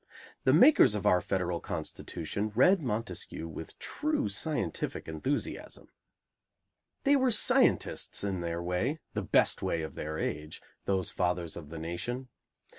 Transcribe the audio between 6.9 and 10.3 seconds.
They were scientists in their way, the best way of their